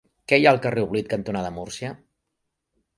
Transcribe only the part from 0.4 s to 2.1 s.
ha al carrer Oblit cantonada Múrcia?